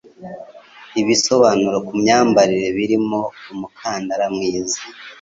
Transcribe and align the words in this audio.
Ibisobanuro 1.01 1.77
ku 1.85 1.93
myambarire 2.01 2.67
birimo 2.77 3.19
umukandara 3.51 4.25
mwiza. 4.35 4.81